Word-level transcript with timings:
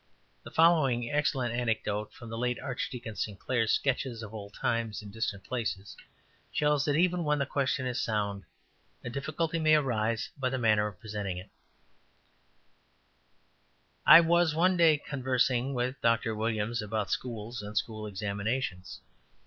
The 0.41 0.49
following 0.49 1.11
excellent 1.11 1.53
anecdote 1.53 2.11
from 2.11 2.29
the 2.31 2.37
late 2.39 2.57
Archdeacon 2.59 3.15
Sinclair's 3.15 3.71
Sketches 3.71 4.23
of 4.23 4.33
Old 4.33 4.55
Times 4.55 5.03
and 5.03 5.13
Distant 5.13 5.43
Places 5.43 5.95
(1875) 6.57 6.57
shows 6.59 6.85
that 6.85 6.97
even 6.97 7.23
when 7.23 7.37
the 7.37 7.45
question 7.45 7.85
is 7.85 8.01
sound 8.01 8.43
a 9.03 9.11
difficulty 9.11 9.59
may 9.59 9.75
arise 9.75 10.31
by 10.39 10.49
the 10.49 10.57
manner 10.57 10.87
of 10.87 10.99
presenting 10.99 11.37
it: 11.37 11.51
``I 14.07 14.25
was 14.25 14.55
one 14.55 14.75
day 14.75 14.97
conversing 14.97 15.75
with 15.75 16.01
Dr. 16.01 16.33
Williams 16.35 16.81
about 16.81 17.11
schools 17.11 17.61
and 17.61 17.77
school 17.77 18.07
examinations. 18.07 19.01